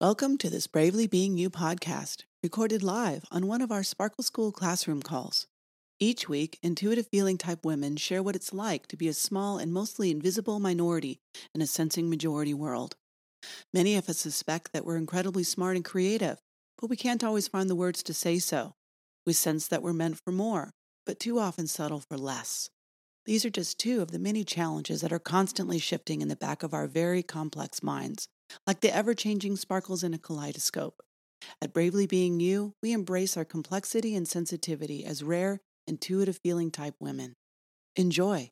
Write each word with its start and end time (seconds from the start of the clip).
Welcome 0.00 0.38
to 0.38 0.48
this 0.48 0.66
Bravely 0.66 1.06
Being 1.06 1.36
You 1.36 1.50
podcast, 1.50 2.22
recorded 2.42 2.82
live 2.82 3.26
on 3.30 3.46
one 3.46 3.60
of 3.60 3.70
our 3.70 3.82
Sparkle 3.82 4.24
School 4.24 4.50
classroom 4.50 5.02
calls. 5.02 5.46
Each 5.98 6.26
week, 6.26 6.58
intuitive 6.62 7.06
feeling 7.08 7.36
type 7.36 7.66
women 7.66 7.98
share 7.98 8.22
what 8.22 8.34
it's 8.34 8.54
like 8.54 8.86
to 8.86 8.96
be 8.96 9.08
a 9.08 9.12
small 9.12 9.58
and 9.58 9.74
mostly 9.74 10.10
invisible 10.10 10.58
minority 10.58 11.20
in 11.54 11.60
a 11.60 11.66
sensing 11.66 12.08
majority 12.08 12.54
world. 12.54 12.96
Many 13.74 13.94
of 13.94 14.08
us 14.08 14.16
suspect 14.16 14.72
that 14.72 14.86
we're 14.86 14.96
incredibly 14.96 15.42
smart 15.42 15.76
and 15.76 15.84
creative, 15.84 16.38
but 16.80 16.88
we 16.88 16.96
can't 16.96 17.22
always 17.22 17.48
find 17.48 17.68
the 17.68 17.76
words 17.76 18.02
to 18.04 18.14
say 18.14 18.38
so. 18.38 18.76
We 19.26 19.34
sense 19.34 19.68
that 19.68 19.82
we're 19.82 19.92
meant 19.92 20.18
for 20.24 20.32
more, 20.32 20.70
but 21.04 21.20
too 21.20 21.38
often 21.38 21.66
settle 21.66 22.00
for 22.00 22.16
less. 22.16 22.70
These 23.26 23.44
are 23.44 23.50
just 23.50 23.78
two 23.78 24.00
of 24.00 24.12
the 24.12 24.18
many 24.18 24.44
challenges 24.44 25.02
that 25.02 25.12
are 25.12 25.18
constantly 25.18 25.78
shifting 25.78 26.22
in 26.22 26.28
the 26.28 26.36
back 26.36 26.62
of 26.62 26.72
our 26.72 26.86
very 26.86 27.22
complex 27.22 27.82
minds 27.82 28.28
like 28.66 28.80
the 28.80 28.94
ever 28.94 29.14
changing 29.14 29.56
sparkles 29.56 30.02
in 30.02 30.14
a 30.14 30.18
kaleidoscope. 30.18 31.02
At 31.62 31.72
Bravely 31.72 32.06
Being 32.06 32.40
You, 32.40 32.74
we 32.82 32.92
embrace 32.92 33.36
our 33.36 33.44
complexity 33.44 34.14
and 34.14 34.28
sensitivity 34.28 35.04
as 35.04 35.22
rare, 35.22 35.60
intuitive 35.86 36.38
feeling 36.42 36.70
type 36.70 36.94
women. 37.00 37.36
Enjoy. 37.96 38.50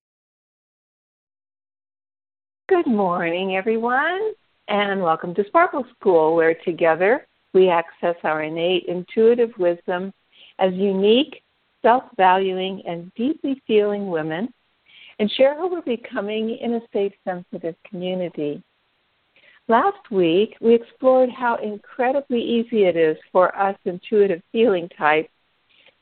Good 2.69 2.87
morning, 2.87 3.57
everyone, 3.57 4.33
and 4.69 5.03
welcome 5.03 5.35
to 5.35 5.45
Sparkle 5.47 5.87
School, 5.99 6.35
where 6.35 6.55
together 6.55 7.27
we 7.55 7.71
access 7.71 8.17
our 8.25 8.43
innate 8.43 8.85
intuitive 8.87 9.51
wisdom 9.59 10.13
as 10.59 10.75
unique, 10.75 11.43
self 11.83 12.05
valuing, 12.17 12.83
and 12.87 13.13
deeply 13.15 13.63
feeling 13.67 14.09
women 14.09 14.53
and 15.19 15.31
share 15.33 15.57
who 15.57 15.69
we're 15.69 15.83
becoming 15.83 16.57
in 16.59 16.75
a 16.75 16.81
safe, 16.93 17.13
sensitive 17.25 17.75
community. 17.89 18.63
Last 19.69 20.11
week, 20.11 20.57
we 20.63 20.75
explored 20.75 21.29
how 21.31 21.57
incredibly 21.57 22.41
easy 22.41 22.85
it 22.85 22.97
is 22.97 23.19
for 23.31 23.55
us 23.57 23.77
intuitive 23.85 24.41
feeling 24.51 24.89
types 24.97 25.29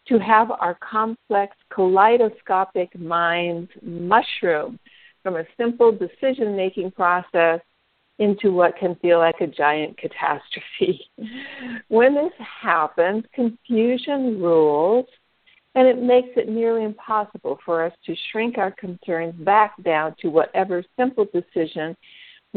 to 0.06 0.18
have 0.20 0.52
our 0.52 0.78
complex 0.88 1.56
kaleidoscopic 1.74 2.96
minds 2.96 3.68
mushroom 3.82 4.78
from 5.24 5.34
a 5.34 5.44
simple 5.56 5.90
decision 5.90 6.54
making 6.56 6.92
process 6.92 7.60
into 8.20 8.52
what 8.52 8.78
can 8.78 8.94
feel 8.96 9.18
like 9.18 9.40
a 9.40 9.48
giant 9.48 9.98
catastrophe. 9.98 11.10
when 11.88 12.14
this 12.14 12.32
happens, 12.38 13.24
confusion 13.34 14.40
rules, 14.40 15.06
and 15.74 15.88
it 15.88 16.00
makes 16.00 16.28
it 16.36 16.48
nearly 16.48 16.84
impossible 16.84 17.58
for 17.64 17.84
us 17.84 17.92
to 18.06 18.14
shrink 18.30 18.58
our 18.58 18.70
concerns 18.70 19.34
back 19.44 19.74
down 19.82 20.14
to 20.20 20.28
whatever 20.28 20.84
simple 20.96 21.26
decision 21.34 21.96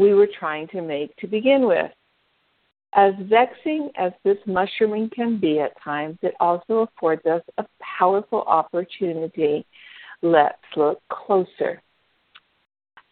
we 0.00 0.14
were 0.14 0.28
trying 0.38 0.66
to 0.68 0.80
make 0.80 1.14
to 1.16 1.26
begin 1.26 1.66
with. 1.66 1.90
As 2.94 3.12
vexing 3.20 3.90
as 3.96 4.12
this 4.24 4.38
mushrooming 4.46 5.10
can 5.14 5.38
be 5.38 5.60
at 5.60 5.80
times, 5.80 6.18
it 6.22 6.34
also 6.40 6.88
affords 6.88 7.24
us 7.26 7.42
a 7.58 7.66
powerful 7.98 8.42
opportunity. 8.42 9.64
Let's 10.22 10.58
look 10.74 11.00
closer. 11.08 11.80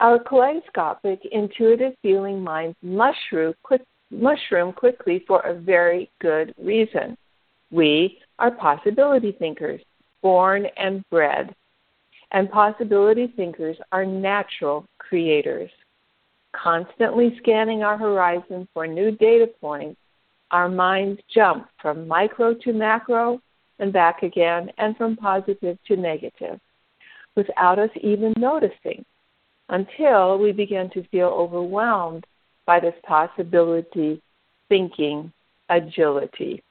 Our 0.01 0.19
kaleidoscopic, 0.19 1.21
intuitive 1.31 1.93
feeling 2.03 2.43
minds 2.43 2.77
mushroom, 2.83 3.55
quick, 3.63 3.83
mushroom 4.11 4.73
quickly 4.73 5.25
for 5.29 5.41
a 5.41 5.55
very 5.55 6.11
good 6.21 6.55
reason. 6.59 7.17
We 7.71 8.19
are 8.39 8.51
possibility 8.51 9.33
thinkers, 9.33 9.83
born 10.23 10.67
and 10.77 11.05
bred, 11.11 11.55
and 12.33 12.51
possibility 12.51 13.33
thinkers 13.37 13.77
are 13.93 14.07
natural 14.07 14.87
creators 14.99 15.71
constantly 16.53 17.37
scanning 17.39 17.83
our 17.83 17.97
horizon 17.97 18.69
for 18.73 18.87
new 18.87 19.11
data 19.11 19.47
points, 19.61 20.01
our 20.51 20.69
minds 20.69 21.21
jump 21.33 21.69
from 21.81 22.09
micro 22.09 22.55
to 22.55 22.73
macro 22.73 23.41
and 23.79 23.93
back 23.93 24.23
again, 24.23 24.71
and 24.79 24.97
from 24.97 25.17
positive 25.17 25.79
to 25.87 25.97
negative, 25.97 26.59
without 27.37 27.79
us 27.79 27.91
even 28.01 28.35
noticing, 28.37 29.05
until 29.69 30.39
we 30.39 30.51
begin 30.51 30.91
to 30.91 31.07
feel 31.09 31.29
overwhelmed 31.29 32.27
by 32.67 32.81
this 32.81 32.95
possibility 33.05 34.21
thinking 34.69 35.33
agility. 35.69 36.63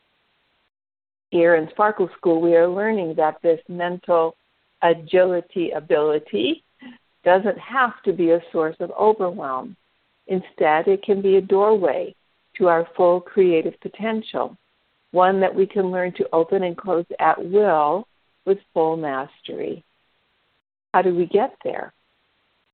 Here 1.31 1.55
in 1.55 1.69
Sparkle 1.69 2.09
School, 2.17 2.41
we 2.41 2.55
are 2.55 2.67
learning 2.67 3.15
that 3.15 3.41
this 3.41 3.61
mental 3.69 4.35
agility 4.81 5.71
ability 5.71 6.63
doesn't 7.27 7.59
have 7.59 8.01
to 8.05 8.13
be 8.13 8.31
a 8.31 8.41
source 8.53 8.77
of 8.79 8.89
overwhelm. 8.91 9.75
Instead, 10.27 10.87
it 10.87 11.03
can 11.03 11.21
be 11.21 11.35
a 11.35 11.41
doorway 11.41 12.15
to 12.55 12.69
our 12.69 12.87
full 12.95 13.19
creative 13.19 13.77
potential, 13.81 14.55
one 15.11 15.41
that 15.41 15.53
we 15.53 15.67
can 15.67 15.91
learn 15.91 16.13
to 16.13 16.29
open 16.31 16.63
and 16.63 16.77
close 16.77 17.03
at 17.19 17.37
will 17.51 18.07
with 18.45 18.57
full 18.73 18.95
mastery. 18.95 19.83
How 20.93 21.01
do 21.01 21.13
we 21.13 21.25
get 21.25 21.53
there? 21.65 21.91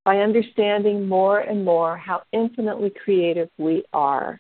By 0.06 0.20
understanding 0.20 1.08
more 1.08 1.40
and 1.40 1.66
more 1.66 1.98
how 1.98 2.22
infinitely 2.32 2.92
creative 3.04 3.50
we 3.58 3.84
are. 3.92 4.40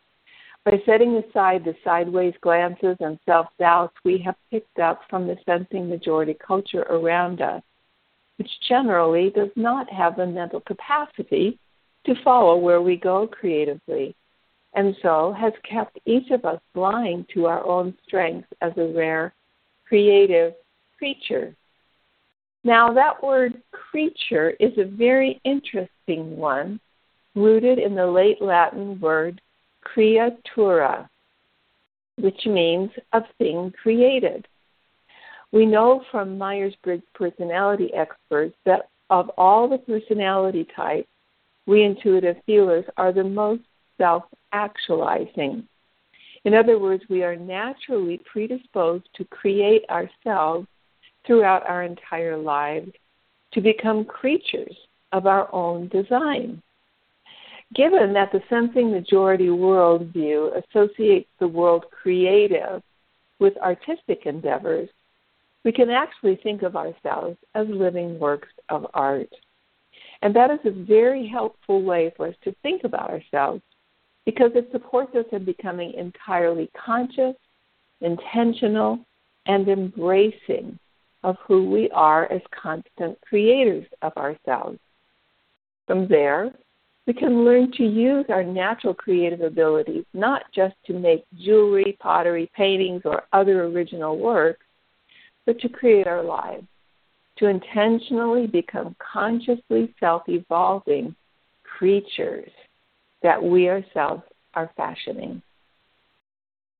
By 0.63 0.79
setting 0.85 1.15
aside 1.15 1.65
the 1.65 1.73
sideways 1.83 2.35
glances 2.39 2.97
and 2.99 3.17
self 3.25 3.47
doubts 3.57 3.95
we 4.05 4.19
have 4.19 4.35
picked 4.51 4.77
up 4.77 5.01
from 5.09 5.25
the 5.25 5.37
sensing 5.43 5.89
majority 5.89 6.35
culture 6.35 6.83
around 6.83 7.41
us 7.41 7.63
which 8.37 8.49
generally 8.67 9.29
does 9.29 9.51
not 9.55 9.89
have 9.91 10.15
the 10.15 10.25
mental 10.25 10.59
capacity 10.61 11.59
to 12.05 12.15
follow 12.23 12.57
where 12.57 12.81
we 12.81 12.97
go 12.97 13.27
creatively, 13.27 14.15
and 14.73 14.95
so 15.01 15.33
has 15.37 15.53
kept 15.69 15.97
each 16.05 16.31
of 16.31 16.45
us 16.45 16.59
blind 16.73 17.25
to 17.33 17.45
our 17.45 17.65
own 17.65 17.93
strengths 18.05 18.49
as 18.61 18.73
a 18.77 18.93
rare 18.93 19.33
creative 19.87 20.53
creature. 20.97 21.55
Now, 22.63 22.93
that 22.93 23.21
word 23.21 23.61
creature 23.71 24.51
is 24.59 24.71
a 24.77 24.85
very 24.85 25.39
interesting 25.43 26.37
one, 26.37 26.79
rooted 27.35 27.77
in 27.77 27.93
the 27.93 28.07
late 28.07 28.41
Latin 28.41 28.99
word 28.99 29.41
creatura, 29.85 31.09
which 32.17 32.45
means 32.45 32.89
a 33.11 33.21
thing 33.37 33.73
created. 33.81 34.47
We 35.53 35.67
know 35.67 36.03
from 36.09 36.39
Myers 36.39 36.73
Briggs 36.83 37.03
personality 37.13 37.93
experts 37.93 38.55
that 38.65 38.89
of 39.11 39.29
all 39.37 39.69
the 39.69 39.77
personality 39.77 40.67
types, 40.75 41.07
we 41.67 41.83
intuitive 41.83 42.37
feelers 42.47 42.85
are 42.97 43.13
the 43.13 43.23
most 43.23 43.61
self 43.99 44.23
actualizing. 44.51 45.67
In 46.43 46.55
other 46.55 46.79
words, 46.79 47.03
we 47.07 47.23
are 47.23 47.35
naturally 47.35 48.19
predisposed 48.25 49.07
to 49.13 49.25
create 49.25 49.83
ourselves 49.91 50.67
throughout 51.25 51.69
our 51.69 51.83
entire 51.83 52.35
lives 52.35 52.91
to 53.53 53.61
become 53.61 54.03
creatures 54.05 54.75
of 55.11 55.27
our 55.27 55.53
own 55.53 55.87
design. 55.89 56.63
Given 57.75 58.11
that 58.13 58.31
the 58.31 58.41
sensing 58.49 58.91
majority 58.91 59.47
worldview 59.47 60.63
associates 60.63 61.29
the 61.39 61.47
world 61.47 61.85
creative 61.91 62.81
with 63.39 63.55
artistic 63.57 64.25
endeavors, 64.25 64.89
we 65.63 65.71
can 65.71 65.89
actually 65.89 66.39
think 66.43 66.61
of 66.61 66.75
ourselves 66.75 67.37
as 67.55 67.67
living 67.69 68.19
works 68.19 68.49
of 68.69 68.85
art. 68.93 69.29
And 70.21 70.35
that 70.35 70.51
is 70.51 70.59
a 70.65 70.71
very 70.71 71.27
helpful 71.27 71.81
way 71.83 72.13
for 72.15 72.27
us 72.27 72.35
to 72.43 72.55
think 72.63 72.83
about 72.83 73.09
ourselves 73.09 73.61
because 74.25 74.51
it 74.55 74.69
supports 74.71 75.15
us 75.15 75.25
in 75.31 75.43
becoming 75.43 75.93
entirely 75.93 76.69
conscious, 76.85 77.35
intentional, 78.01 78.99
and 79.45 79.67
embracing 79.67 80.79
of 81.23 81.35
who 81.45 81.69
we 81.69 81.89
are 81.91 82.31
as 82.31 82.41
constant 82.51 83.19
creators 83.21 83.85
of 84.01 84.15
ourselves. 84.17 84.79
From 85.87 86.07
there, 86.07 86.53
we 87.05 87.13
can 87.13 87.43
learn 87.43 87.71
to 87.73 87.83
use 87.83 88.25
our 88.29 88.43
natural 88.43 88.93
creative 88.93 89.41
abilities 89.41 90.05
not 90.13 90.43
just 90.55 90.75
to 90.85 90.93
make 90.93 91.25
jewelry, 91.37 91.97
pottery, 91.99 92.49
paintings, 92.55 93.01
or 93.03 93.23
other 93.33 93.65
original 93.65 94.17
work, 94.17 94.59
but 95.45 95.59
to 95.59 95.69
create 95.69 96.07
our 96.07 96.23
lives, 96.23 96.65
to 97.37 97.47
intentionally 97.47 98.47
become 98.47 98.95
consciously 98.99 99.93
self 99.99 100.23
evolving 100.27 101.15
creatures 101.63 102.51
that 103.21 103.41
we 103.41 103.69
ourselves 103.69 104.23
are 104.53 104.71
fashioning. 104.77 105.41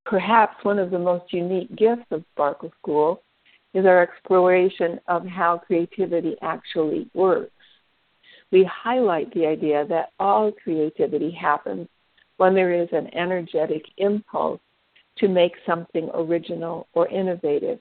Perhaps 0.06 0.64
one 0.64 0.80
of 0.80 0.92
the 0.92 1.00
most 1.00 1.32
unique 1.34 1.76
gifts 1.76 2.06
of 2.12 2.24
Sparkle 2.34 2.72
School 2.82 3.22
is 3.74 3.86
our 3.86 4.02
exploration 4.02 5.00
of 5.08 5.26
how 5.26 5.58
creativity 5.58 6.36
actually 6.42 7.10
works. 7.14 7.52
We 8.52 8.70
highlight 8.72 9.34
the 9.34 9.48
idea 9.48 9.86
that 9.88 10.10
all 10.20 10.52
creativity 10.52 11.32
happens 11.32 11.88
when 12.38 12.54
there 12.54 12.74
is 12.74 12.90
an 12.92 13.10
energetic 13.16 13.84
impulse 13.98 14.60
to 15.18 15.28
make 15.28 15.54
something 15.66 16.10
original 16.14 16.88
or 16.94 17.08
innovative 17.08 17.80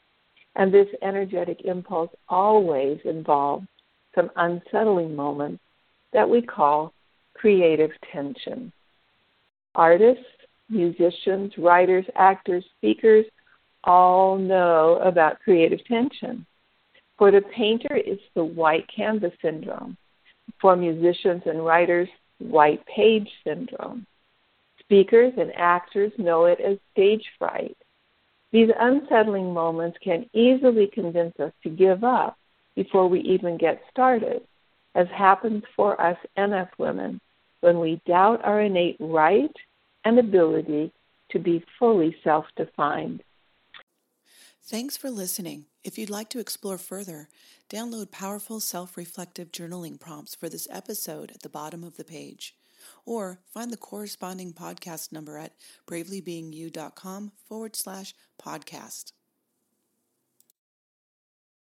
and 0.57 0.73
this 0.73 0.89
energetic 1.03 1.63
impulse 1.65 2.11
always 2.29 2.99
involves 3.05 3.67
some 4.15 4.31
unsettling 4.37 5.17
moments 5.17 5.63
that 6.13 6.29
we 6.29 6.43
call 6.43 6.93
creative 7.35 7.91
tension. 8.13 8.73
Artists, 9.75 10.25
musicians, 10.69 11.53
writers, 11.57 12.05
actors, 12.15 12.65
speakers 12.77 13.25
all 13.85 14.37
know 14.37 15.01
about 15.03 15.41
creative 15.41 15.85
tension. 15.87 16.47
For 17.19 17.31
the 17.31 17.43
painter, 17.57 17.97
it's 17.97 18.23
the 18.35 18.45
white 18.45 18.87
canvas 18.95 19.33
syndrome. 19.41 19.97
For 20.61 20.77
musicians 20.77 21.43
and 21.47 21.65
writers, 21.65 22.09
white 22.39 22.85
page 22.87 23.29
syndrome. 23.45 24.07
Speakers 24.81 25.33
and 25.39 25.53
actors 25.57 26.13
know 26.19 26.45
it 26.45 26.61
as 26.61 26.79
stage 26.93 27.25
fright. 27.39 27.77
These 28.53 28.71
unsettling 28.79 29.55
moments 29.55 29.99
can 30.03 30.29
easily 30.35 30.87
convince 30.87 31.39
us 31.41 31.53
to 31.63 31.71
give 31.71 32.05
up 32.05 32.37
before 32.77 33.09
we 33.09 33.21
even 33.21 33.57
get 33.57 33.83
started, 33.91 34.43
as 34.95 35.09
happens 35.09 35.65
for 35.75 36.01
us 36.01 36.19
NF 36.37 36.69
women 36.79 37.21
when 37.61 37.81
we 37.81 38.01
doubt 38.07 38.45
our 38.45 38.61
innate 38.61 38.97
right 39.01 39.55
and 40.05 40.19
ability 40.19 40.93
to 41.31 41.39
be 41.39 41.65
fully 41.79 42.15
self 42.23 42.45
defined. 42.57 43.23
Thanks 44.65 44.97
for 44.97 45.11
listening. 45.11 45.65
If 45.83 45.99
you'd 45.99 46.11
like 46.11 46.29
to 46.31 46.39
explore 46.39 46.79
further, 46.79 47.29
download 47.71 48.11
powerful 48.11 48.61
self 48.61 48.97
reflective 48.97 49.51
journaling 49.51 49.99
prompts 49.99 50.35
for 50.35 50.49
this 50.49 50.69
episode 50.71 51.31
at 51.33 51.43
the 51.43 51.49
bottom 51.49 51.83
of 51.83 51.97
the 51.97 52.05
page, 52.05 52.55
or 53.05 53.41
find 53.53 53.71
the 53.71 53.77
corresponding 53.77 54.53
podcast 54.53 55.13
number 55.13 55.39
at 55.39 55.55
bravelybeingyou.com 55.87 57.33
forward 57.49 57.77
slash 57.77 58.15
podcast. 58.41 59.13